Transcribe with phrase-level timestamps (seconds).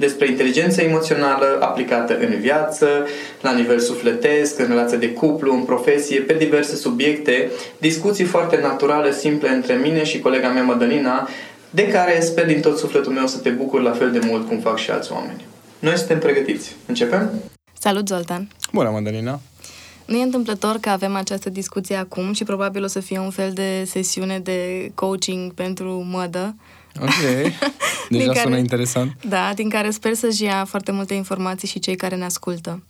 [0.00, 2.86] despre inteligența emoțională aplicată în viață,
[3.40, 9.12] la nivel sufletesc, în relație de cuplu, în profesie, pe diverse subiecte, discuții foarte naturale,
[9.12, 11.28] simple între mine și colega mea Madalina,
[11.70, 14.58] de care sper din tot sufletul meu să te bucur la fel de mult cum
[14.58, 15.44] fac și alți oameni.
[15.78, 16.76] Noi suntem pregătiți.
[16.86, 17.30] Începem?
[17.78, 18.48] Salut, Zoltan!
[18.72, 19.40] Bună, Madalina!
[20.04, 23.50] Nu e întâmplător că avem această discuție acum și probabil o să fie un fel
[23.52, 26.54] de sesiune de coaching pentru mădă,
[27.00, 27.52] Ok.
[28.08, 29.24] Deja care, sună interesant.
[29.24, 32.82] Da, din care sper să-și ia foarte multe informații și cei care ne ascultă.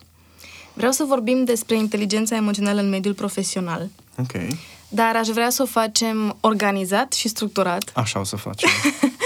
[0.73, 3.89] Vreau să vorbim despre inteligența emoțională în mediul profesional.
[4.19, 4.33] Ok.
[4.89, 7.91] Dar aș vrea să o facem organizat și structurat.
[7.95, 8.71] Așa o să facem.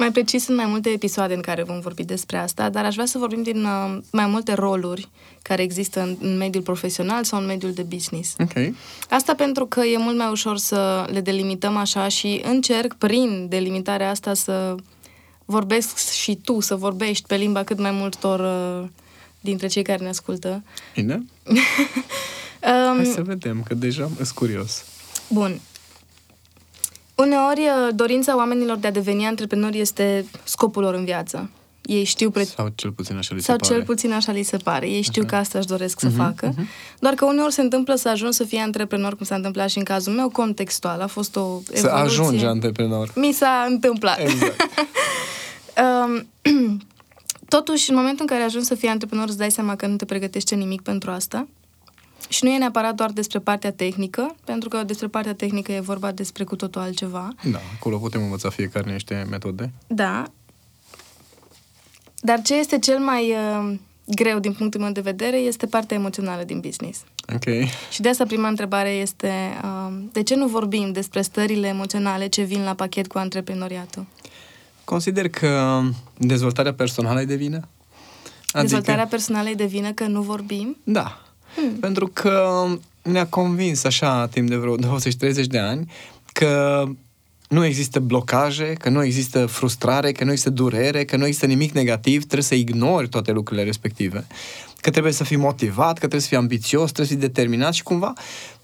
[0.00, 3.06] mai precis, sunt mai multe episoade în care vom vorbi despre asta, dar aș vrea
[3.06, 5.08] să vorbim din uh, mai multe roluri
[5.42, 8.34] care există în, în mediul profesional sau în mediul de business.
[8.38, 8.74] Okay.
[9.10, 14.10] Asta pentru că e mult mai ușor să le delimităm așa și încerc prin delimitarea
[14.10, 14.74] asta să
[15.44, 18.88] vorbesc și tu, să vorbești pe limba cât mai multor uh,
[19.40, 20.62] dintre cei care ne ascultă.
[20.94, 21.14] Bine.
[21.44, 24.84] um, Hai să vedem, că deja sunt curios.
[25.28, 25.60] Bun.
[27.20, 31.50] Uneori, uh, dorința oamenilor de a deveni antreprenori este scopul lor în viață.
[31.82, 32.30] Ei știu...
[32.30, 32.44] Pre...
[32.44, 33.74] Sau cel puțin așa li se Sau pare.
[33.74, 34.88] cel puțin așa li se pare.
[34.88, 35.30] Ei știu așa.
[35.30, 36.52] că asta își doresc uh-huh, să mhm, facă.
[36.52, 36.64] Uh-huh.
[36.98, 39.84] Doar că uneori se întâmplă să ajung să fie antreprenor, cum s-a întâmplat și în
[39.84, 41.00] cazul meu, contextual.
[41.00, 41.78] A fost o evoluție.
[41.80, 43.12] Să ajungi antreprenor.
[43.14, 44.18] Mi s-a întâmplat.
[44.18, 44.56] Exact.
[45.84, 46.26] um,
[47.54, 50.04] totuși, în momentul în care ajungi să fii antreprenor, îți dai seama că nu te
[50.04, 51.46] pregătește nimic pentru asta.
[52.28, 56.12] Și nu e neapărat doar despre partea tehnică, pentru că despre partea tehnică e vorba
[56.12, 57.34] despre cu totul altceva.
[57.50, 59.72] Da, acolo putem învăța fiecare niște metode.
[59.86, 60.24] Da.
[62.20, 66.42] Dar ce este cel mai uh, greu din punctul meu de vedere este partea emoțională
[66.42, 67.00] din business.
[67.34, 67.68] Ok.
[67.90, 69.32] Și de asta prima întrebare este
[69.64, 74.06] uh, de ce nu vorbim despre stările emoționale ce vin la pachet cu antreprenoriatul?
[74.84, 75.82] Consider că
[76.16, 77.56] dezvoltarea personală e de vină.
[77.56, 78.60] Adică...
[78.60, 80.76] Dezvoltarea personală e de vină că nu vorbim?
[80.84, 81.20] Da.
[81.54, 81.72] Hmm.
[81.80, 82.66] Pentru că
[83.02, 85.92] ne-a convins așa timp de vreo 20-30 de ani
[86.32, 86.84] că
[87.48, 91.72] nu există blocaje, că nu există frustrare, că nu există durere, că nu există nimic
[91.72, 94.26] negativ, trebuie să ignori toate lucrurile respective.
[94.80, 97.82] Că trebuie să fii motivat, că trebuie să fii ambițios, trebuie să fii determinat și
[97.82, 98.12] cumva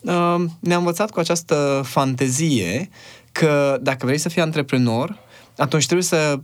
[0.02, 2.88] uh, ne-a învățat cu această fantezie
[3.32, 5.18] că dacă vrei să fii antreprenor,
[5.56, 6.38] atunci trebuie să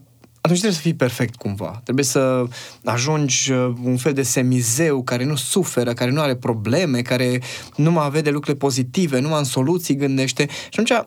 [0.44, 1.80] atunci trebuie să fii perfect cumva.
[1.84, 2.44] Trebuie să
[2.84, 7.40] ajungi uh, un fel de semizeu care nu suferă, care nu are probleme, care
[7.76, 10.46] nu mai vede lucrurile pozitive, nu mai în soluții gândește.
[10.48, 11.06] Și atunci,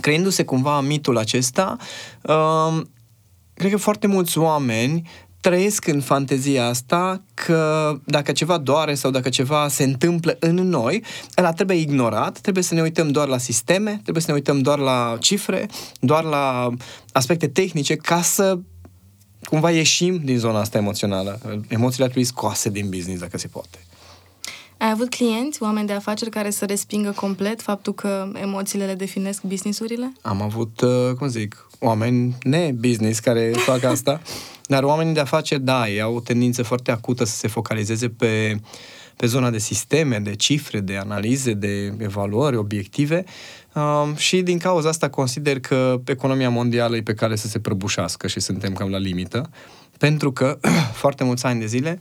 [0.00, 1.76] creându-se cumva mitul acesta,
[2.22, 2.82] uh,
[3.54, 5.08] cred că foarte mulți oameni
[5.40, 11.04] trăiesc în fantezia asta că dacă ceva doare sau dacă ceva se întâmplă în noi,
[11.36, 14.78] ăla trebuie ignorat, trebuie să ne uităm doar la sisteme, trebuie să ne uităm doar
[14.78, 15.68] la cifre,
[16.00, 16.70] doar la
[17.12, 18.58] aspecte tehnice ca să
[19.44, 21.40] cumva ieșim din zona asta emoțională.
[21.68, 23.78] Emoțiile ar trebui scoase din business dacă se poate.
[24.78, 29.42] Ai avut clienți, oameni de afaceri care să respingă complet faptul că emoțiile le definesc
[29.42, 30.12] businessurile?
[30.22, 34.20] Am avut, uh, cum zic, oameni ne-business care fac asta.
[34.68, 38.60] Dar oamenii de afaceri, da, ei au o tendință foarte acută să se focalizeze pe,
[39.16, 43.24] pe zona de sisteme, de cifre, de analize, de evaluări, obiective
[43.74, 48.26] um, și din cauza asta consider că economia mondială e pe care să se prăbușească
[48.26, 49.50] și suntem cam la limită,
[49.98, 50.58] pentru că
[51.02, 52.00] foarte mulți ani de zile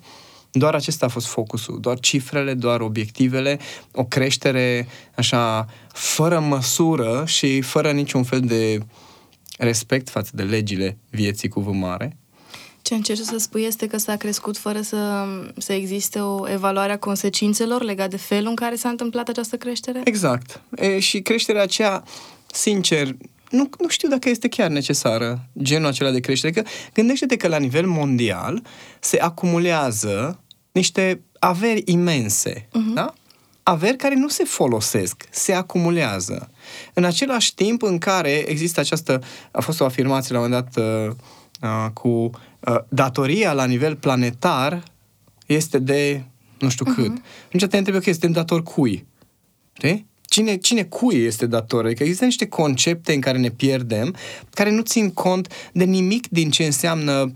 [0.52, 3.60] doar acesta a fost focusul, doar cifrele, doar obiectivele,
[3.92, 8.80] o creștere așa fără măsură și fără niciun fel de
[9.58, 12.18] respect față de legile vieții cu mare
[12.88, 15.25] ce încerci să spui este că s-a crescut fără să,
[15.57, 20.01] să existe o evaluare a consecințelor legat de felul în care s-a întâmplat această creștere?
[20.04, 20.62] Exact.
[20.75, 22.04] E, și creșterea aceea,
[22.51, 23.16] sincer,
[23.50, 26.54] nu, nu știu dacă este chiar necesară genul acela de creștere.
[26.54, 26.63] Că
[26.94, 28.63] gândește-te că la nivel mondial
[29.00, 30.40] se acumulează
[30.72, 32.94] niște averi imense, uh-huh.
[32.94, 33.13] da?
[33.63, 36.50] averi care nu se folosesc, se acumulează.
[36.94, 40.83] În același timp în care există această, a fost o afirmație la un moment dat
[40.86, 41.16] uh,
[41.62, 42.31] uh, cu uh,
[42.89, 44.83] datoria la nivel planetar
[45.45, 46.24] este de
[46.59, 46.95] nu știu uh-huh.
[46.95, 47.12] cât.
[47.45, 49.06] Atunci te întreb, ok, suntem dator cui?
[49.74, 50.06] Știi?
[50.21, 51.86] Cine, cine cui este dator?
[51.86, 54.15] Adică există niște concepte în care ne pierdem,
[54.50, 57.31] care nu țin cont de nimic din ce înseamnă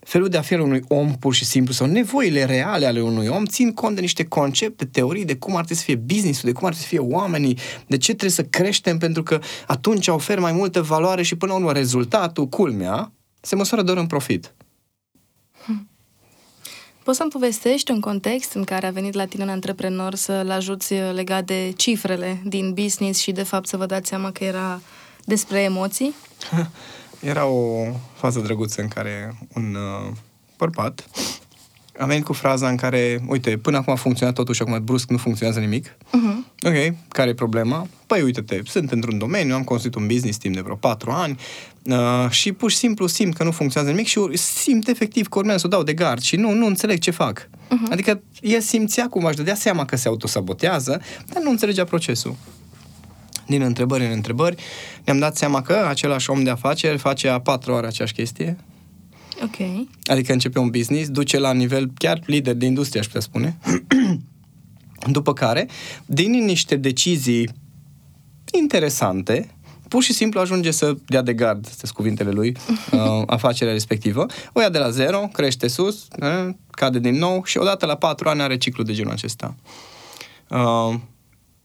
[0.00, 3.26] felul de a fi al unui om pur și simplu sau nevoile reale ale unui
[3.26, 6.52] om țin cont de niște concepte, teorii de cum ar trebui să fie business de
[6.52, 10.38] cum ar trebui să fie oamenii, de ce trebuie să creștem pentru că atunci ofer
[10.38, 14.54] mai multă valoare și până la urmă rezultatul, culmea, se măsoară doar în profit.
[17.04, 20.94] Poți să-mi povestești un context în care a venit la tine un antreprenor să-l ajuți
[20.94, 24.80] legat de cifrele din business și de fapt să vă dați seama că era
[25.24, 26.14] despre emoții?
[27.20, 27.84] Era o
[28.14, 30.12] fază drăguță în care un uh,
[30.56, 31.08] bărbat
[32.00, 35.10] a venit cu fraza în care, uite, până acum a funcționat totul și acum brusc
[35.10, 35.88] nu funcționează nimic.
[35.88, 36.66] Uh-huh.
[36.66, 37.86] Ok, care e problema?
[38.06, 41.38] Păi uite-te, sunt într-un domeniu, am construit un business timp de vreo patru ani
[41.82, 45.58] uh, și pur și simplu simt că nu funcționează nimic și simt efectiv că urmează
[45.58, 47.48] să o dau de gard și nu, nu înțeleg ce fac.
[47.48, 47.90] Uh-huh.
[47.90, 52.36] Adică el simțea cum aș dădea seama că se autosabotează, dar nu înțelegea procesul
[53.46, 54.62] din întrebări în întrebări,
[55.04, 58.56] ne-am dat seama că același om de afaceri face a patru ori aceeași chestie.
[59.42, 59.86] Ok.
[60.04, 63.58] Adică începe un business, duce la nivel chiar lider de industrie, aș putea spune.
[65.10, 65.68] După care,
[66.06, 67.50] din niște decizii
[68.52, 69.54] interesante,
[69.88, 72.56] pur și simplu ajunge să dea de gard, sunt cuvintele lui,
[72.92, 74.26] uh, afacerea respectivă.
[74.52, 78.28] O ia de la zero, crește sus, uh, cade din nou și odată la patru
[78.28, 79.54] ani are ciclu de genul acesta.
[80.48, 80.94] Uh,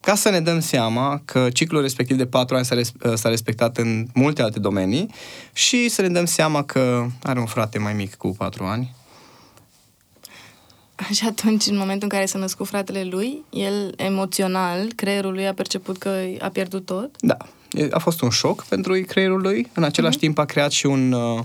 [0.06, 3.30] ca să ne dăm seama că ciclul respectiv de patru ani s-a, res- uh, s-a
[3.30, 5.10] respectat în multe alte domenii
[5.54, 8.96] și să ne dăm seama că are un frate mai mic cu patru ani.
[11.12, 15.54] Și atunci, în momentul în care s-a născut fratele lui, el emoțional, creierul lui a
[15.54, 17.10] perceput că a pierdut tot?
[17.20, 17.38] Da.
[17.92, 19.68] A fost un șoc pentru creierul lui.
[19.74, 20.20] În același uh-huh.
[20.20, 21.12] timp a creat și un...
[21.12, 21.40] Uh,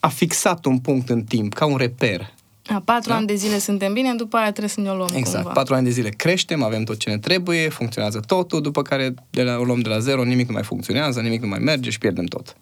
[0.00, 2.34] a fixat un punct în timp, ca un reper.
[2.68, 3.16] A, patru da?
[3.16, 5.36] ani de zile suntem bine, după aia trebuie să ne o luăm Exact.
[5.36, 5.52] cumva.
[5.52, 9.42] Patru ani de zile creștem, avem tot ce ne trebuie, funcționează totul, după care de
[9.42, 11.98] la, o luăm de la zero, nimic nu mai funcționează, nimic nu mai merge și
[11.98, 12.56] pierdem tot.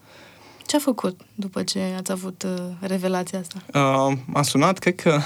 [0.67, 3.63] Ce a făcut după ce ați avut uh, revelația asta?
[3.79, 5.21] Uh, a sunat, cred că,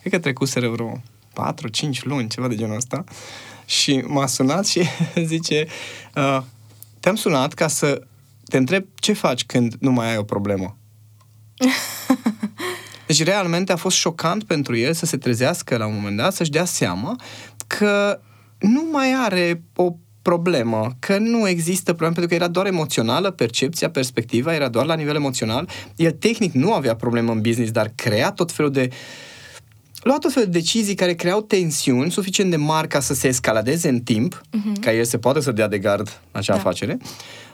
[0.00, 1.02] cred că trecuseră vreo
[1.96, 3.04] 4-5 luni, ceva de genul ăsta,
[3.64, 4.82] și m-a sunat și
[5.24, 5.66] zice,
[6.14, 6.42] uh,
[7.00, 8.02] te-am sunat ca să
[8.48, 10.76] te întreb ce faci când nu mai ai o problemă.
[13.08, 16.50] Deci, realmente a fost șocant pentru el să se trezească la un moment dat, să-și
[16.50, 17.16] dea seama
[17.66, 18.20] că
[18.58, 23.90] nu mai are o problemă, că nu există problemă, pentru că era doar emoțională, percepția,
[23.90, 25.68] perspectiva era doar la nivel emoțional.
[25.96, 28.88] El tehnic nu avea problemă în business, dar crea tot felul de
[30.02, 33.88] lua tot felul de decizii care creau tensiuni suficient de mari ca să se escaladeze
[33.88, 34.80] în timp, uh-huh.
[34.80, 36.58] ca el se poate să dea de gard acea da.
[36.58, 36.96] afacere,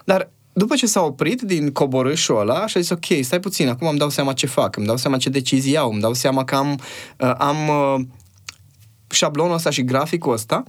[0.04, 3.88] dar după ce s-a oprit din coborâșul ăla și a zis, ok, stai puțin, acum
[3.88, 6.54] îmi dau seama ce fac, îmi dau seama ce decizii iau, îmi dau seama că
[6.54, 6.80] am,
[7.18, 8.06] uh, am uh,
[9.10, 10.62] șablonul ăsta și graficul ăsta,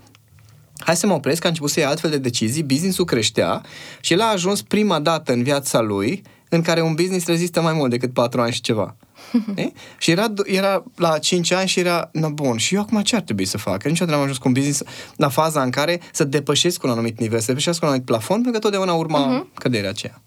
[0.77, 3.61] hai să mă opresc, că a început să ia altfel de decizii, business-ul creștea
[4.01, 7.73] și el a ajuns prima dată în viața lui în care un business rezistă mai
[7.73, 8.95] mult decât patru ani și ceva.
[9.55, 9.71] e?
[9.97, 13.21] Și era, era la 5 ani și era, na bun, și eu acum ce ar
[13.21, 13.81] trebui să fac?
[13.81, 14.83] Că niciodată n-am ajuns cu un business
[15.15, 18.51] la faza în care să depășesc un anumit nivel, să depășesc un anumit plafon, pentru
[18.51, 19.53] că totdeauna urma uh-huh.
[19.53, 20.21] căderea aceea.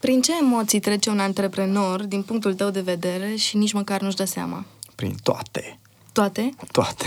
[0.00, 4.16] Prin ce emoții trece un antreprenor, din punctul tău de vedere, și nici măcar nu-și
[4.16, 4.64] dă seama?
[4.94, 5.78] Prin toate.
[6.12, 6.54] Toate?
[6.72, 7.04] Toate.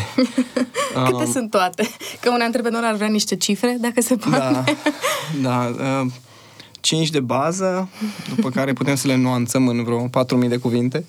[1.06, 1.90] Câte um, sunt toate?
[2.22, 4.76] Că un antreprenor ar vrea niște cifre, dacă se poate.
[5.42, 6.02] Da, da.
[6.02, 6.12] Uh,
[6.80, 7.90] 5 de bază,
[8.36, 10.10] după care putem să le nuanțăm în vreo
[10.44, 11.06] 4.000 de cuvinte.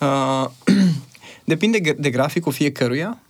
[0.00, 0.46] Uh,
[1.44, 3.20] depinde de graficul fiecăruia.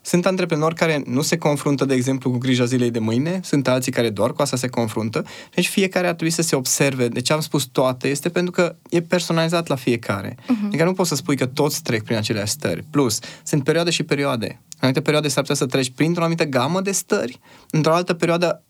[0.00, 3.92] Sunt antreprenori care nu se confruntă, de exemplu, cu grija zilei de mâine, sunt alții
[3.92, 5.24] care doar cu asta se confruntă,
[5.54, 7.08] deci fiecare ar trebui să se observe.
[7.08, 10.34] De ce am spus toate este pentru că e personalizat la fiecare.
[10.34, 10.66] Uh-huh.
[10.66, 12.84] Adică nu poți să spui că toți trec prin aceleași stări.
[12.90, 14.46] Plus, sunt perioade și perioade.
[14.46, 17.40] În anumite perioade s-ar putea să treci printr-o anumită gamă de stări,
[17.70, 18.62] într-o altă perioadă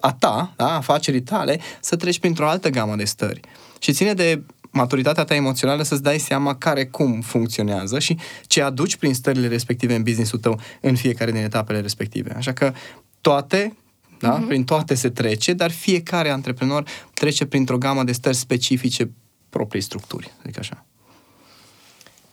[0.00, 3.40] a ta, da, afacerii tale, să treci printr-o altă gamă de stări.
[3.78, 8.96] Și ține de maturitatea ta emoțională să-ți dai seama care cum funcționează și ce aduci
[8.96, 12.34] prin stările respective în businessul tău în fiecare din etapele respective.
[12.36, 12.72] Așa că
[13.20, 13.76] toate,
[14.18, 14.46] da, uh-huh.
[14.46, 16.84] prin toate se trece, dar fiecare antreprenor
[17.14, 19.10] trece printr-o gamă de stări specifice
[19.50, 20.84] proprii structuri, adică așa.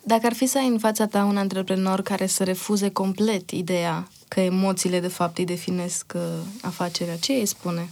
[0.05, 4.07] Dacă ar fi să ai în fața ta un antreprenor care să refuze complet ideea
[4.27, 6.21] că emoțiile de fapt îi definesc uh,
[6.61, 7.89] afacerea, ce îi spune?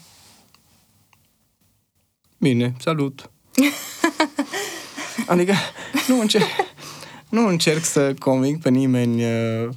[2.37, 3.29] Bine, salut!
[5.27, 5.53] adică
[6.07, 6.45] nu încerc,
[7.29, 9.69] nu încerc să conving pe nimeni uh,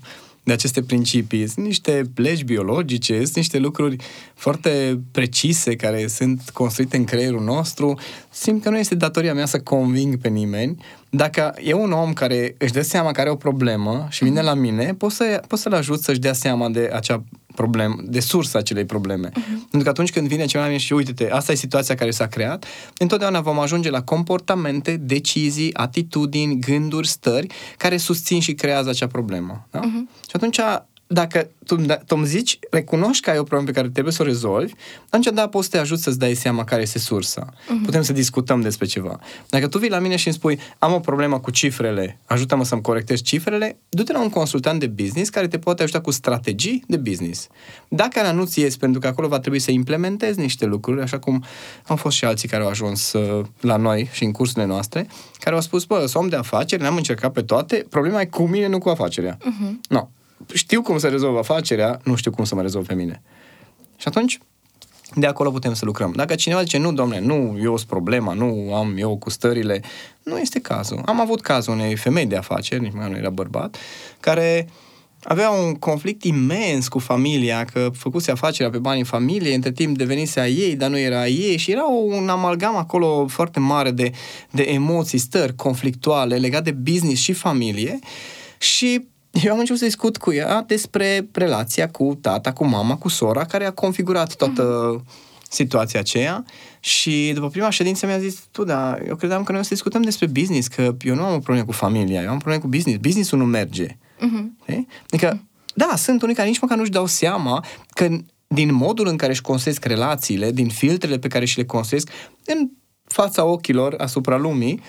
[0.45, 1.47] de aceste principii.
[1.49, 3.97] Sunt niște legi biologice, sunt niște lucruri
[4.35, 7.99] foarte precise care sunt construite în creierul nostru.
[8.31, 10.77] Simt că nu este datoria mea să conving pe nimeni.
[11.11, 14.55] Dacă e un om care își dă seama că are o problemă și vine la
[14.55, 17.25] mine, pot, să, pot să-l ajut să-și dea seama de acea
[17.55, 19.29] problem, de sursa acelei probleme.
[19.29, 19.69] Uh-huh.
[19.71, 22.27] Pentru că atunci când vine ceva la mine și uite-te, asta e situația care s-a
[22.27, 22.65] creat,
[22.99, 27.47] întotdeauna vom ajunge la comportamente, decizii, atitudini, gânduri, stări
[27.77, 29.67] care susțin și creează acea problemă.
[29.71, 29.81] Da?
[29.81, 30.21] Uh-huh.
[30.29, 30.61] Și atunci
[31.07, 34.23] dacă tu, da, tu îmi zici, recunoști că ai o problemă pe care trebuie să
[34.23, 34.73] o rezolvi,
[35.05, 37.49] atunci da, poți să te ajut să-ți dai seama care este sursa.
[37.53, 37.85] Uh-huh.
[37.85, 39.21] Putem să discutăm despre ceva.
[39.49, 42.83] Dacă tu vii la mine și îmi spui, am o problemă cu cifrele, ajută-mă să-mi
[42.83, 46.97] corectez cifrele, du-te la un consultant de business care te poate ajuta cu strategii de
[46.97, 47.49] business.
[47.89, 51.45] Dacă ala nu-ți ies, pentru că acolo va trebui să implementezi niște lucruri, așa cum
[51.87, 55.07] au fost și alții care au ajuns uh, la noi și în cursurile noastre,
[55.39, 58.47] care au spus, bă, sunt om de afaceri, ne-am încercat pe toate, problema e cu
[58.47, 59.37] mine, nu cu afacerea.
[59.37, 59.89] Uh-huh.
[59.89, 60.09] No
[60.53, 63.23] știu cum să rezolv afacerea, nu știu cum să mă rezolv pe mine.
[63.97, 64.39] Și atunci,
[65.15, 66.13] de acolo putem să lucrăm.
[66.17, 69.83] Dacă cineva zice, nu, domne, nu, eu sunt problema, nu am eu cu stările,
[70.23, 71.03] nu este cazul.
[71.05, 73.77] Am avut cazul unei femei de afaceri, nici mai nu era bărbat,
[74.21, 74.69] care
[75.23, 80.41] avea un conflict imens cu familia, că făcuse afacerea pe banii familiei, între timp devenise
[80.41, 84.13] a ei, dar nu era a ei și era un amalgam acolo foarte mare de,
[84.51, 87.99] de emoții, stări conflictuale legate de business și familie
[88.59, 89.07] și
[89.43, 93.45] eu am început să discut cu ea despre relația cu tata, cu mama, cu sora,
[93.45, 95.05] care a configurat toată
[95.51, 96.45] situația aceea
[96.81, 100.03] și după prima ședință mi-a zis, tu, da, eu credeam că noi o să discutăm
[100.03, 102.69] despre business, că eu nu am o problemă cu familia, eu am o problemă cu
[102.69, 102.99] business.
[102.99, 103.87] Businessul nu merge.
[103.87, 104.77] Uh-huh.
[105.07, 105.43] Adică,
[105.75, 108.09] da, sunt unii care nici măcar nu-și dau seama că
[108.47, 112.09] din modul în care își construiesc relațiile, din filtrele pe care și le construiesc,
[112.45, 112.71] în
[113.05, 114.81] fața ochilor asupra lumii,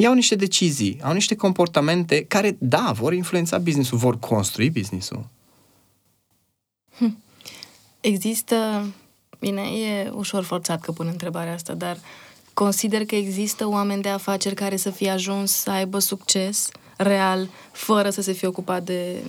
[0.00, 5.26] iau niște decizii, au niște comportamente care, da, vor influența businessul, vor construi businessul.
[6.96, 7.22] Hm.
[8.00, 8.86] Există,
[9.38, 11.98] bine, e ușor forțat că pun întrebarea asta, dar
[12.54, 18.10] consider că există oameni de afaceri care să fie ajuns să aibă succes real, fără
[18.10, 19.22] să se fie ocupat de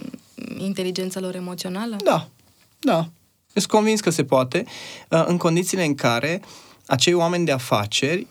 [0.57, 1.95] inteligența lor emoțională?
[2.03, 2.27] Da,
[2.79, 3.09] da.
[3.53, 4.65] Sunt convins că se poate,
[5.09, 6.41] uh, în condițiile în care
[6.85, 8.27] acei oameni de afaceri,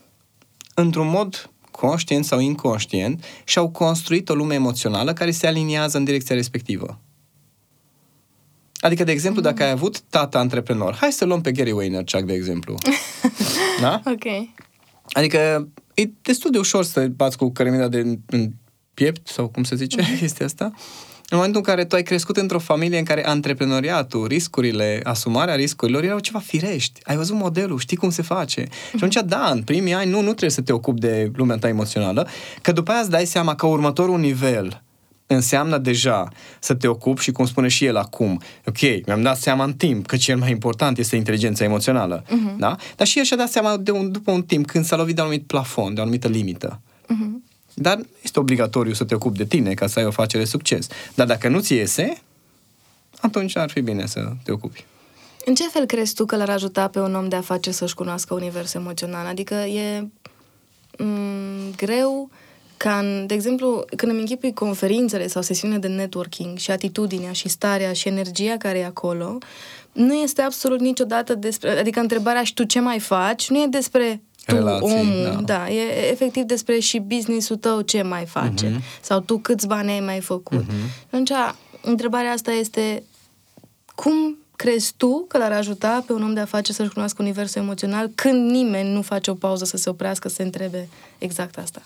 [0.75, 6.35] într-un mod conștient sau inconștient, și-au construit o lume emoțională care se aliniază în direcția
[6.35, 7.01] respectivă.
[8.81, 12.33] Adică, de exemplu, dacă ai avut tata antreprenor, hai să luăm pe Gary Vaynerchuk, de
[12.33, 12.75] exemplu.
[13.81, 14.03] da?
[14.05, 14.49] Ok.
[15.13, 18.51] Adică e destul de ușor să bați cu cărămida de în
[18.95, 20.19] piept, sau cum se zice uh-huh.
[20.19, 20.73] chestia asta.
[21.33, 26.03] În momentul în care tu ai crescut într-o familie în care antreprenoriatul, riscurile, asumarea riscurilor
[26.03, 27.01] erau ceva firești.
[27.05, 28.61] Ai văzut modelul, știi cum se face.
[28.71, 31.69] Și atunci, da, în primii ani nu, nu trebuie să te ocupi de lumea ta
[31.69, 32.29] emoțională,
[32.63, 34.83] că după aia îți dai seama că următorul nivel
[35.27, 39.65] înseamnă deja să te ocupi și cum spune și el acum, ok, mi-am dat seama
[39.65, 42.57] în timp că cel mai important este inteligența emoțională, uh-huh.
[42.59, 42.77] da?
[42.97, 45.21] Dar și el și-a dat seama de un, după un timp când s-a lovit de
[45.21, 46.81] un anumit plafon, de o anumită limită.
[47.05, 47.50] Uh-huh.
[47.75, 50.87] Dar este obligatoriu să te ocupi de tine ca să ai o afacere succes.
[51.15, 52.23] Dar dacă nu ți iese,
[53.21, 54.85] atunci ar fi bine să te ocupi.
[55.45, 58.35] În ce fel crezi tu că l-ar ajuta pe un om de afaceri să-și cunoască
[58.35, 59.27] universul emoțional?
[59.27, 60.09] Adică e m-
[60.99, 62.31] mm, greu
[62.77, 67.49] ca, în, de exemplu, când îmi închipui conferințele sau sesiunile de networking și atitudinea și
[67.49, 69.39] starea și energia care e acolo,
[69.93, 74.23] nu este absolut niciodată despre, adică întrebarea și tu ce mai faci, nu e despre
[74.47, 75.55] tu, Relații, omul, da.
[75.55, 79.01] da, e efectiv despre și businessul tău ce mai face uh-huh.
[79.01, 80.63] sau tu câți bani ai mai făcut.
[80.63, 81.07] Uh-huh.
[81.07, 81.31] Atunci,
[81.83, 83.03] întrebarea asta este
[83.95, 88.11] cum crezi tu că l-ar ajuta pe un om de afaceri să-și cunoască universul emoțional
[88.15, 91.83] când nimeni nu face o pauză să se oprească, să se întrebe exact asta?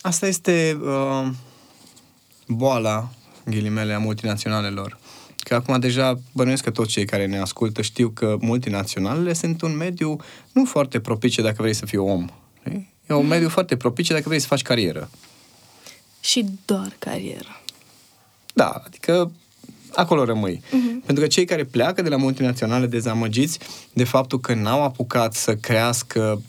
[0.00, 1.28] Asta este uh,
[2.46, 3.08] boala,
[3.44, 4.98] ghilimele, a multinaționalelor.
[5.48, 9.76] Că acum deja bănuiesc că toți cei care ne ascultă știu că multinaționalele sunt un
[9.76, 10.16] mediu
[10.52, 12.26] nu foarte propice dacă vrei să fii om.
[13.06, 15.10] E un mediu foarte propice dacă vrei să faci carieră.
[16.20, 17.60] Și doar carieră.
[18.54, 19.32] Da, adică
[19.94, 20.60] acolo rămâi.
[20.66, 21.04] Uh-huh.
[21.04, 23.58] Pentru că cei care pleacă de la multinaționale dezamăgiți
[23.92, 26.42] de faptul că n-au apucat să crească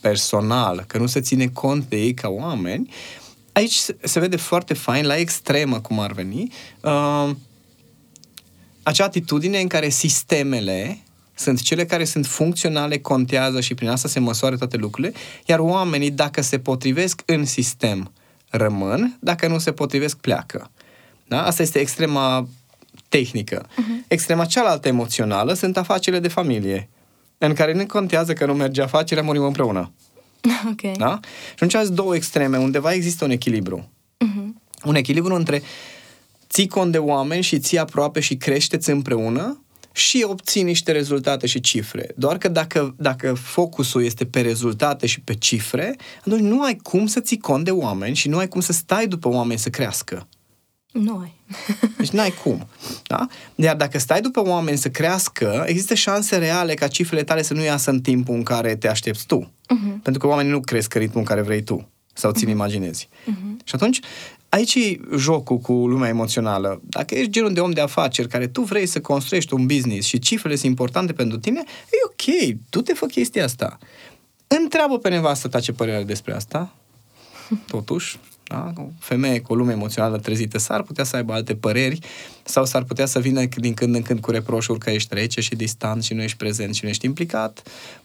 [0.00, 2.90] personal, că nu se ține cont de ei ca oameni,
[3.52, 7.30] aici se vede foarte fain, la extremă cum ar veni, uh,
[8.82, 10.98] acea atitudine în care sistemele
[11.34, 15.12] sunt cele care sunt funcționale, contează și prin asta se măsoară toate lucrurile,
[15.46, 18.12] iar oamenii, dacă se potrivesc în sistem,
[18.50, 20.70] rămân, dacă nu se potrivesc, pleacă.
[21.28, 21.44] Da?
[21.44, 22.48] Asta este extrema
[23.08, 23.66] tehnică.
[23.66, 24.06] Uh-huh.
[24.08, 26.88] Extrema cealaltă emoțională sunt afacerile de familie,
[27.38, 29.92] în care nu contează că nu merge afacerea, murim împreună.
[30.70, 30.94] Okay.
[30.98, 31.20] Da?
[31.22, 33.88] Și atunci ați două extreme, undeva există un echilibru.
[34.24, 34.60] Uh-huh.
[34.84, 35.62] Un echilibru între
[36.50, 41.60] ții cont de oameni și ții aproape și creșteți împreună și obții niște rezultate și
[41.60, 42.12] cifre.
[42.16, 47.06] Doar că dacă, dacă focusul este pe rezultate și pe cifre, atunci nu ai cum
[47.06, 50.28] să ții cont de oameni și nu ai cum să stai după oameni să crească.
[50.92, 51.34] Nu ai.
[51.98, 52.66] Deci n-ai cum.
[53.06, 53.26] Da?
[53.54, 57.62] Iar dacă stai după oameni să crească, există șanse reale ca cifrele tale să nu
[57.62, 59.44] iasă în timpul în care te aștepți tu.
[59.44, 60.02] Uh-huh.
[60.02, 62.50] Pentru că oamenii nu cresc în ritmul în care vrei tu sau ți-l uh-huh.
[62.50, 63.08] imaginezi.
[63.08, 63.64] Uh-huh.
[63.64, 64.00] Și atunci,
[64.50, 66.80] aici e jocul cu lumea emoțională.
[66.82, 70.18] Dacă ești genul de om de afaceri care tu vrei să construiești un business și
[70.18, 73.78] cifrele sunt importante pentru tine, e ok, tu te fă chestia asta.
[74.46, 76.74] Întreabă pe nevastă ta ce părere are despre asta,
[77.66, 78.18] totuși,
[78.50, 78.72] da?
[78.76, 81.98] O femeie cu o lume emoțională trezită s-ar putea să aibă alte păreri
[82.44, 85.54] sau s-ar putea să vină din când în când cu reproșuri că ești rece și
[85.54, 87.62] distant și nu ești prezent și nu ești implicat.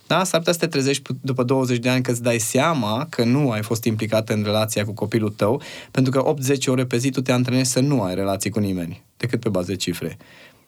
[0.08, 0.24] Da?
[0.24, 3.52] S-ar putea să te trezești după 20 de ani că îți dai seama că nu
[3.52, 5.62] ai fost implicat în relația cu copilul tău,
[5.92, 9.04] pentru că 8-10 ore pe zi tu te antrenezi să nu ai relații cu nimeni,
[9.18, 10.18] decât pe bază de cifre.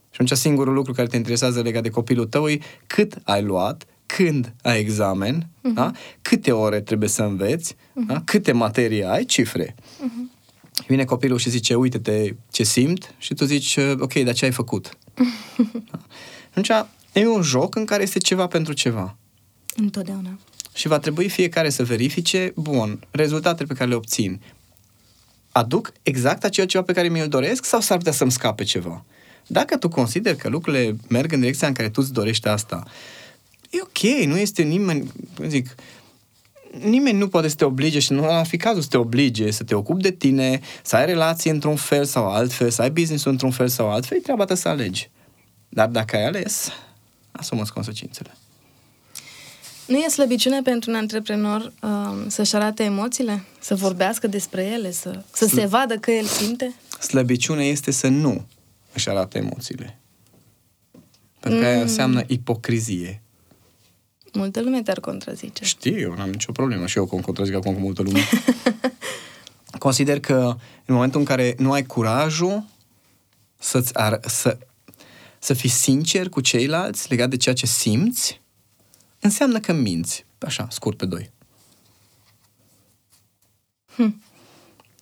[0.09, 3.85] Și atunci singurul lucru care te interesează legat de copilul tău e cât ai luat,
[4.07, 5.73] când ai examen, uh-huh.
[5.73, 5.91] da?
[6.21, 8.07] câte ore trebuie să înveți, uh-huh.
[8.07, 8.21] da?
[8.25, 9.75] câte materii ai, cifre.
[9.75, 10.35] Uh-huh.
[10.87, 14.97] Vine copilul și zice, uite-te ce simt și tu zici, ok, dar ce ai făcut?
[15.91, 15.99] da?
[16.49, 16.69] Atunci
[17.13, 19.17] e un joc în care este ceva pentru ceva.
[19.75, 20.39] Întotdeauna.
[20.73, 24.41] Și va trebui fiecare să verifice, bun, rezultatele pe care le obțin.
[25.51, 29.05] Aduc exact acel ceva pe care mi-l doresc sau s-ar putea să-mi scape ceva?
[29.47, 32.91] Dacă tu consideri că lucrurile merg în direcția în care tu îți dorești asta, uh,
[33.77, 35.75] e ok, nu este nimeni, cum zic,
[36.83, 39.63] nimeni nu poate să te oblige și nu ar fi cazul să te oblige să
[39.63, 43.51] te ocupi de tine, să ai relații într-un fel sau altfel, să ai business într-un
[43.51, 45.09] fel sau altfel, e treaba ta să alegi.
[45.69, 46.71] Dar dacă ai ales,
[47.31, 48.31] asumă consecințele.
[49.87, 51.89] Nu e slăbiciune pentru un antreprenor uh,
[52.27, 53.43] să-și arate emoțiile?
[53.59, 54.91] Să vorbească despre ele?
[54.91, 55.59] Să, să Slă...
[55.59, 56.75] se vadă că el simte?
[56.99, 58.45] Slăbiciune este să nu
[58.93, 59.99] își arate emoțiile.
[61.39, 61.71] Pentru că mm.
[61.71, 63.21] aia înseamnă ipocrizie.
[64.33, 65.65] Multă lume te-ar contrazice.
[65.65, 68.19] Știu, eu n-am nicio problemă și eu cum contrazic acum cu multă lume.
[69.79, 72.63] Consider că în momentul în care nu ai curajul
[73.57, 74.57] să-ți ar- să,
[75.39, 78.41] să fii sincer cu ceilalți legat de ceea ce simți,
[79.19, 80.25] înseamnă că minți.
[80.39, 81.31] Așa, scurt pe doi.
[83.95, 84.21] Hm.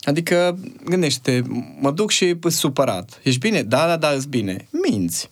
[0.03, 1.43] Adică, gândește
[1.79, 3.19] mă duc și supărat.
[3.23, 3.63] Ești bine?
[3.63, 4.67] Da, da, da, ești bine.
[4.89, 5.29] Minți.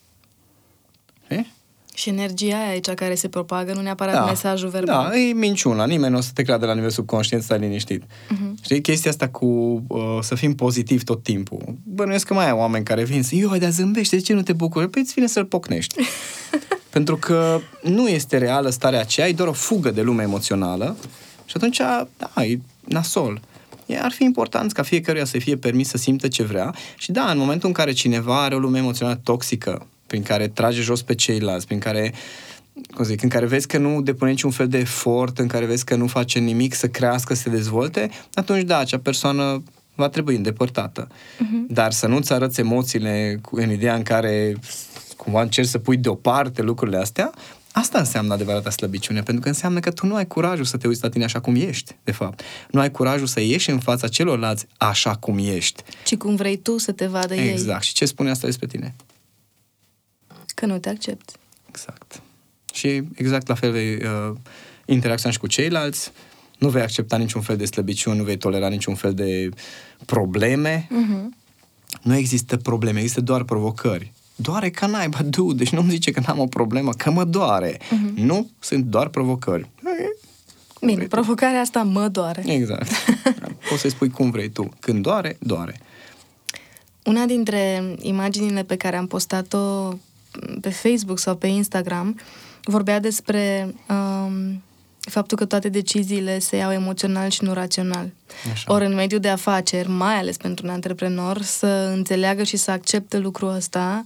[1.27, 1.45] E?
[1.93, 4.25] Și energia aia aici care se propagă, nu neapărat da.
[4.25, 5.09] mesajul verbal.
[5.09, 5.85] Da, e minciuna.
[5.85, 8.03] Nimeni nu o să te creadă la nivel subconștient, stai liniștit.
[8.03, 8.63] Uh-huh.
[8.63, 9.45] Știi, chestia asta cu
[9.87, 11.75] uh, să fim pozitiv tot timpul.
[11.83, 14.53] Bănuiesc că mai ai oameni care vin să, eu, dar zâmbește, de ce nu te
[14.53, 14.89] bucuri?
[14.89, 15.95] Păi îți vine să-l pocnești.
[16.89, 20.95] Pentru că nu este reală starea aceea, e doar o fugă de lume emoțională
[21.45, 21.77] și atunci,
[22.17, 23.41] da, e nasol.
[24.01, 27.37] Ar fi important ca fiecăruia să fie permis să simtă ce vrea și da, în
[27.37, 31.65] momentul în care cineva are o lume emoțională toxică, prin care trage jos pe ceilalți,
[31.65, 32.13] prin care
[32.95, 35.85] cum zic, în care vezi că nu depune niciun fel de efort, în care vezi
[35.85, 39.63] că nu face nimic să crească, să se dezvolte, atunci da, acea persoană
[39.95, 41.07] va trebui îndepărtată.
[41.07, 41.67] Uh-huh.
[41.67, 44.55] Dar să nu-ți arăți emoțiile în ideea în care
[45.17, 47.31] cumva încerci să pui deoparte lucrurile astea,
[47.71, 51.03] asta înseamnă adevărata slăbiciune, pentru că înseamnă că tu nu ai curajul să te uiți
[51.03, 52.41] la tine așa cum ești, de fapt.
[52.69, 55.83] Nu ai curajul să ieși în fața celorlalți așa cum ești.
[56.05, 57.47] Ci cum vrei tu să te vadă exact.
[57.47, 57.53] ei.
[57.53, 57.83] Exact.
[57.83, 58.95] Și ce spune asta despre tine?
[60.53, 61.33] Că nu te accepti.
[61.69, 62.21] Exact.
[62.73, 64.35] Și exact la fel vei uh,
[64.85, 66.11] interacționa și cu ceilalți,
[66.57, 69.49] nu vei accepta niciun fel de slăbiciuni, nu vei tolera niciun fel de
[70.05, 70.87] probleme.
[70.87, 71.41] Uh-huh.
[72.01, 74.11] Nu există probleme, există doar provocări.
[74.35, 77.77] Doare ca naiba, du, deci nu-mi zice că n-am o problemă, că mă doare.
[77.77, 78.13] Uh-huh.
[78.15, 79.69] Nu, sunt doar provocări.
[80.85, 82.43] Bine, provocarea asta mă doare.
[82.45, 82.89] Exact.
[83.69, 84.69] Poți să-i spui cum vrei tu.
[84.79, 85.79] Când doare, doare.
[87.03, 89.93] Una dintre imaginile pe care am postat-o
[90.61, 92.19] pe Facebook sau pe Instagram
[92.63, 94.61] vorbea despre um,
[94.99, 98.11] faptul că toate deciziile se iau emoțional și nu rațional.
[98.51, 98.73] Așa.
[98.73, 103.17] Ori în mediul de afaceri, mai ales pentru un antreprenor, să înțeleagă și să accepte
[103.17, 104.03] lucrul ăsta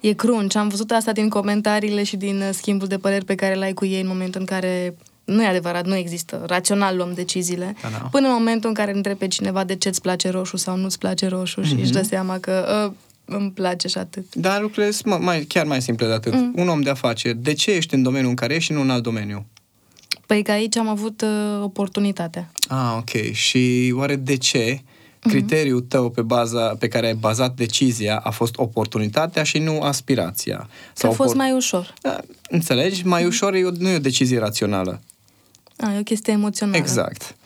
[0.00, 0.54] e crunci.
[0.54, 4.00] Am văzut asta din comentariile și din schimbul de păreri pe care l-ai cu ei
[4.00, 6.42] în momentul în care nu e adevărat, nu există.
[6.46, 7.76] Rațional luăm deciziile.
[7.82, 8.08] Da, da.
[8.10, 10.84] Până în momentul în care întrebi pe cineva de ce îți place roșu sau nu
[10.84, 11.64] îți place roșu mm-hmm.
[11.64, 12.08] și își dă mhm.
[12.08, 12.92] seama că uh,
[13.28, 14.34] îmi place și atât.
[14.34, 16.32] Dar lucrurile sunt mai, chiar mai simple de atât.
[16.32, 16.52] Mm.
[16.56, 18.90] Un om de afaceri, de ce ești în domeniul în care ești și nu în
[18.90, 19.46] alt domeniu?
[20.26, 22.50] Păi că aici am avut uh, oportunitatea.
[22.68, 23.32] Ah, ok.
[23.32, 24.80] Și oare de ce
[25.20, 25.28] mhm.
[25.28, 30.68] criteriul tău pe baza pe care ai bazat decizia a fost oportunitatea și nu aspirația?
[30.92, 31.42] Sau a fost opor...
[31.42, 31.94] mai ușor.
[32.02, 33.06] Da, înțelegi?
[33.06, 33.28] Mai mm.
[33.28, 35.00] ușor e o, nu e o decizie rațională.
[35.76, 36.76] Ah, e o chestie emoțională.
[36.76, 37.36] Exact.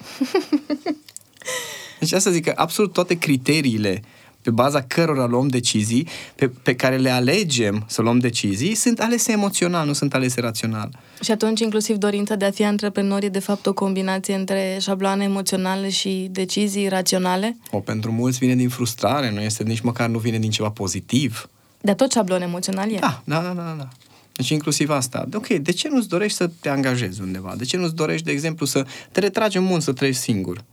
[2.00, 4.02] deci asta zic că absolut toate criteriile
[4.42, 9.32] pe baza cărora luăm decizii, pe, pe care le alegem să luăm decizii, sunt alese
[9.32, 10.90] emoțional, nu sunt alese rațional.
[11.20, 15.24] Și atunci inclusiv dorința de a fi antreprenor e de fapt o combinație între șabloane
[15.24, 17.56] emoționale și decizii raționale?
[17.70, 21.48] O, pentru mulți vine din frustrare, nu este nici măcar nu vine din ceva pozitiv.
[21.80, 22.98] De tot șablon emoțional e?
[23.00, 23.74] Da, da, da, da.
[23.78, 23.88] da.
[24.32, 25.28] Deci inclusiv asta.
[25.34, 27.54] Ok, de ce nu-ți dorești să te angajezi undeva?
[27.56, 30.64] De ce nu-ți dorești, de exemplu, să te retragi în munți, să trăiești singur?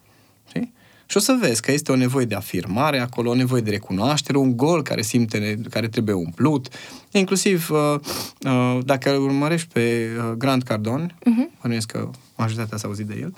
[1.10, 1.22] Știi?
[1.22, 4.38] Și o să vezi că este o nevoie de afirmare acolo, o nevoie de recunoaștere,
[4.38, 6.68] un gol care simte, care trebuie umplut.
[7.12, 8.00] Inclusiv, uh,
[8.46, 11.62] uh, dacă îl urmărești pe uh, Grant Cardone, uh-huh.
[11.62, 13.34] bănuiesc că majoritatea s-a auzit de el,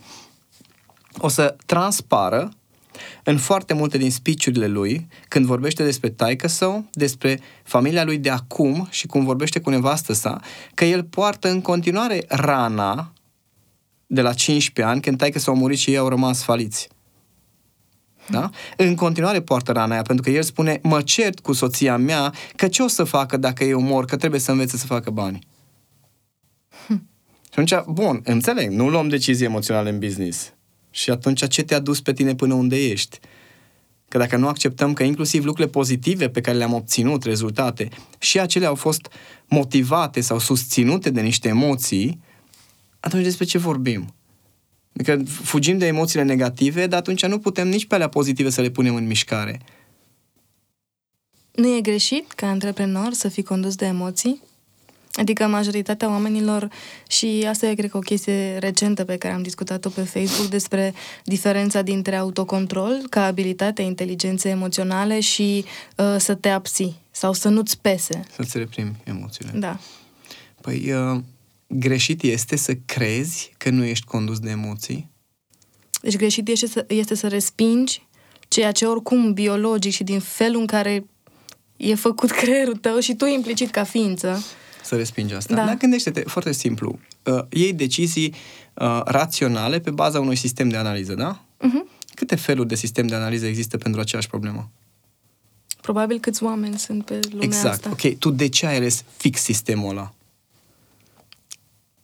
[1.18, 2.52] o să transpară
[3.24, 8.30] în foarte multe din speech lui, când vorbește despre taică său, despre familia lui de
[8.30, 10.40] acum și cum vorbește cu nevastă sa,
[10.74, 13.14] că el poartă în continuare rana
[14.08, 16.90] de la 15 ani, când taică s-au murit și ei au rămas faliți.
[18.30, 18.50] Da?
[18.78, 22.68] În continuare poartă rana aia, pentru că el spune, mă cert cu soția mea că
[22.68, 25.48] ce o să facă dacă eu mor, că trebuie să învețe să facă bani.
[26.88, 27.10] Hm.
[27.54, 30.54] Și atunci, bun, înțeleg, nu luăm decizii emoționale în business.
[30.92, 33.20] Și atunci ce te-a dus pe tine până unde ești?
[34.08, 38.66] Că dacă nu acceptăm că inclusiv lucrurile pozitive pe care le-am obținut, rezultate, și acele
[38.66, 39.08] au fost
[39.48, 42.22] motivate sau susținute de niște emoții,
[43.00, 44.14] atunci despre ce vorbim?
[44.94, 48.70] Adică fugim de emoțiile negative, dar atunci nu putem nici pe alea pozitive să le
[48.70, 49.62] punem în mișcare.
[51.52, 54.42] Nu e greșit ca antreprenor să fii condus de emoții?
[55.14, 56.68] Adică majoritatea oamenilor,
[57.08, 60.94] și asta e cred că o chestie recentă pe care am discutat-o pe Facebook despre
[61.24, 65.66] diferența dintre autocontrol ca abilitate, inteligențe emoționale și
[65.98, 68.24] uh, să te abții sau să nu-ți pese.
[68.36, 69.52] Să-ți reprimi emoțiile.
[69.56, 69.80] Da.
[70.62, 71.22] Păi, uh,
[71.74, 75.10] greșit este să crezi că nu ești condus de emoții.
[76.02, 78.08] Deci greșit este să, este să respingi
[78.48, 81.06] ceea ce oricum biologic și din felul în care
[81.78, 84.44] e făcut creierul tău și tu implicit ca ființă
[84.84, 85.56] să respingi asta.
[85.56, 85.66] Da.
[85.66, 88.34] Dar gândește-te, foarte simplu, uh, iei decizii
[88.74, 91.44] uh, raționale pe baza unui sistem de analiză, da?
[91.58, 92.14] Uh-huh.
[92.14, 94.72] Câte feluri de sistem de analiză există pentru aceeași problemă?
[95.82, 97.86] Probabil câți oameni sunt pe lumea exact.
[97.86, 97.90] asta.
[97.90, 100.14] Ok, tu de ce ai ales fix sistemul ăla?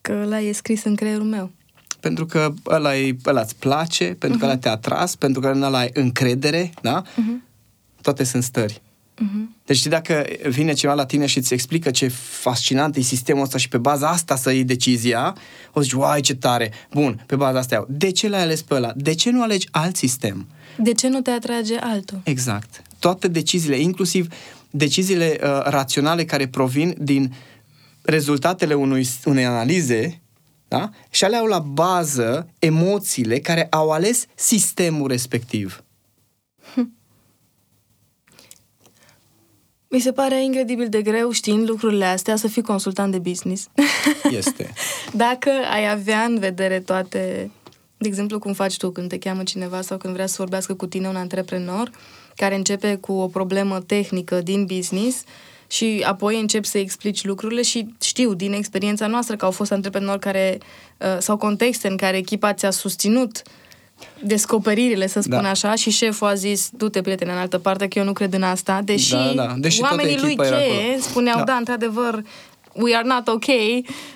[0.07, 1.51] Că ăla e scris în creierul meu.
[1.99, 4.39] Pentru că ăla, e, ăla îți place, pentru uh-huh.
[4.39, 4.61] că ăla mhm.
[4.61, 7.01] te-a atras, pentru că ăla ai încredere, da?
[7.01, 8.01] Uh-huh.
[8.01, 8.81] Toate sunt stări.
[9.15, 9.65] Uh-huh.
[9.65, 13.67] Deci dacă vine cineva la tine și îți explică ce fascinant e sistemul ăsta și
[13.67, 15.35] pe baza asta să iei decizia,
[15.73, 17.85] o zici, uai, ce tare, bun, pe baza asta iau.
[17.89, 18.91] De ce l-ai ales pe ăla?
[18.95, 20.47] De ce nu alegi alt sistem?
[20.77, 22.19] De ce nu te atrage altul?
[22.23, 22.81] Exact.
[22.99, 24.27] Toate deciziile, inclusiv
[24.69, 27.33] deciziile uh, raționale care provin din
[28.07, 30.21] rezultatele unui, unei analize,
[30.67, 30.89] da?
[31.09, 35.83] și alea au la bază emoțiile care au ales sistemul respectiv.
[39.89, 43.67] Mi se pare incredibil de greu, știind lucrurile astea, să fii consultant de business.
[44.37, 44.73] Este.
[45.13, 47.51] Dacă ai avea în vedere toate,
[47.97, 50.87] de exemplu, cum faci tu când te cheamă cineva sau când vrea să vorbească cu
[50.87, 51.91] tine un antreprenor
[52.35, 55.23] care începe cu o problemă tehnică din business
[55.67, 60.19] și apoi încep să explici lucrurile și știu din experiența noastră că au fost antreprenori
[60.19, 60.57] care,
[60.97, 63.51] uh, sau contexte în care echipa ți-a susținut uh,
[64.23, 65.49] descoperirile, să spun da.
[65.49, 68.43] așa, și șeful a zis, du-te, prietene, în altă parte, că eu nu cred în
[68.43, 69.55] asta, deși, da, da.
[69.57, 71.43] deși oamenii lui cheie spuneau, da.
[71.43, 72.23] da, într-adevăr,
[72.73, 73.45] we are not ok,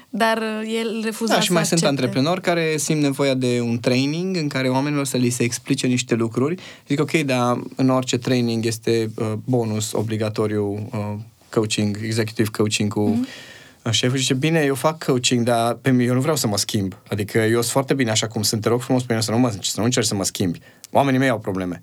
[0.09, 1.85] dar uh, el refuza da, și mai accepte.
[1.85, 5.87] sunt antreprenori care simt nevoia de un training în care oamenilor să li se explice
[5.87, 6.55] niște lucruri.
[6.87, 11.13] Zic, ok, dar în orice training este uh, bonus obligatoriu uh,
[11.51, 13.49] coaching, executive coaching cu mm-hmm
[13.89, 16.97] Șeful zice, bine, eu fac coaching, dar pe mine, eu nu vreau să mă schimb.
[17.09, 18.61] Adică eu sunt foarte bine așa cum sunt.
[18.61, 20.59] Te rog frumos pe mine să nu, mă, să nu încerci să mă schimbi.
[20.91, 21.79] Oamenii mei au probleme.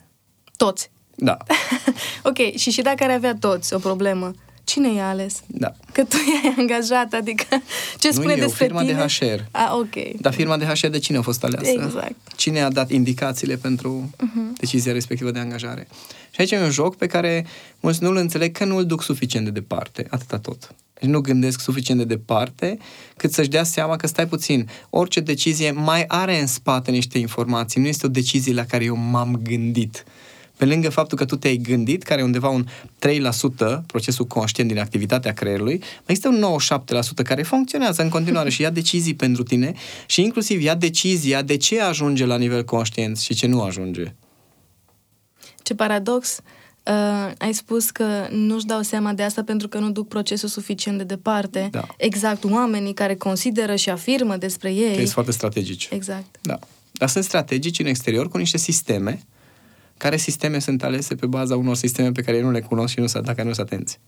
[0.56, 0.90] Toți.
[1.14, 1.36] Da.
[2.22, 4.30] ok, și și dacă ar avea toți o problemă,
[4.68, 5.42] cine i-a ales?
[5.46, 5.72] Da.
[5.92, 7.44] Că tu i-ai angajat, adică
[7.98, 8.92] ce spune nu despre firma tine?
[8.92, 9.40] de HR.
[9.50, 10.20] Ah, ok.
[10.20, 11.70] Dar firma de HR de cine a fost aleasă?
[11.70, 12.14] Exact.
[12.36, 14.58] Cine a dat indicațiile pentru uh-huh.
[14.58, 15.88] decizia respectivă de angajare?
[16.30, 17.46] Și aici e un joc pe care
[17.80, 20.06] mulți nu-l înțeleg că nu îl duc suficient de departe.
[20.10, 20.74] Atâta tot.
[21.00, 22.78] Deci nu gândesc suficient de departe
[23.16, 27.80] cât să-și dea seama că stai puțin, orice decizie mai are în spate niște informații,
[27.80, 30.04] nu este o decizie la care eu m-am gândit.
[30.58, 34.78] Pe lângă faptul că tu te-ai gândit, care e undeva un 3% procesul conștient din
[34.78, 36.44] activitatea creierului, mai este un
[37.20, 39.72] 97% care funcționează în continuare și ia decizii pentru tine
[40.06, 44.14] și inclusiv ia decizia de ce ajunge la nivel conștient și ce nu ajunge.
[45.62, 46.40] Ce paradox!
[46.84, 50.98] Uh, ai spus că nu-și dau seama de asta pentru că nu duc procesul suficient
[50.98, 51.68] de departe.
[51.70, 51.86] Da.
[51.96, 54.90] Exact, oamenii care consideră și afirmă despre ei.
[54.90, 55.88] Că sunt foarte strategici.
[55.92, 56.38] Exact.
[56.42, 56.58] Da.
[56.92, 59.20] Dar sunt strategici în exterior cu niște sisteme
[59.98, 63.00] care sisteme sunt alese pe baza unor sisteme pe care ei nu le cunosc și
[63.00, 63.98] nu sunt, dacă nu sunt atenți.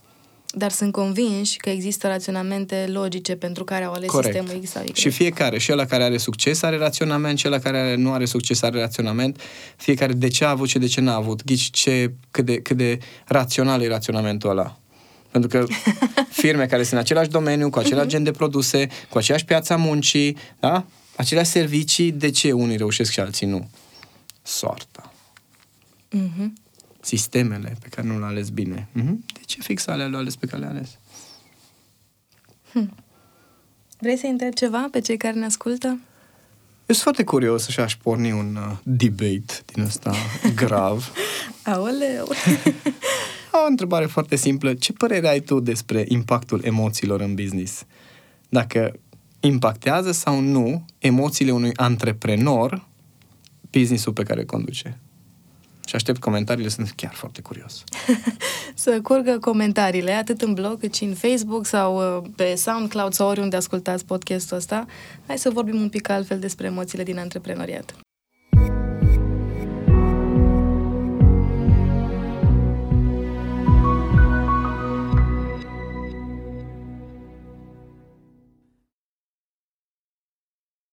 [0.52, 4.34] Dar sunt convinși că există raționamente logice pentru care au ales Corect.
[4.34, 4.90] sistemul X sau Y.
[4.92, 8.62] Și fiecare, și ăla care are succes are raționament, și ăla care nu are succes
[8.62, 9.40] are raționament,
[9.76, 12.76] fiecare de ce a avut și de ce n-a avut, ghici ce, cât de, cât
[12.76, 14.78] de rațional e raționamentul ăla.
[15.30, 15.66] Pentru că
[16.42, 20.36] firme care sunt în același domeniu, cu același gen de produse, cu aceeași piața muncii,
[20.60, 20.84] da?
[21.16, 23.68] aceleași servicii, de ce unii reușesc și alții nu?
[24.42, 25.09] Soarta.
[26.10, 26.52] Mhm.
[27.00, 28.88] Sistemele pe care nu le-a ales bine.
[28.92, 29.24] Mhm.
[29.32, 30.98] De ce fix alea le-a ales pe care le-a ales?
[33.98, 35.86] Vrei să întreb ceva pe cei care ne ascultă?
[35.86, 40.14] Eu sunt foarte curios și aș porni un uh, debate din ăsta
[40.54, 41.12] grav.
[41.62, 42.28] Aoleu!
[43.52, 44.74] O întrebare foarte simplă.
[44.74, 47.84] Ce părere ai tu despre impactul emoțiilor în business?
[48.48, 48.92] Dacă
[49.40, 52.86] impactează sau nu emoțiile unui antreprenor
[53.70, 54.98] businessul pe care îl conduce?
[55.90, 57.84] Și aștept comentariile, sunt chiar foarte curios.
[58.74, 63.28] să curgă comentariile, atât în blog, cât și în Facebook sau uh, pe SoundCloud sau
[63.28, 64.86] oriunde ascultați podcastul ăsta.
[65.26, 67.94] Hai să vorbim un pic altfel despre emoțiile din antreprenoriat.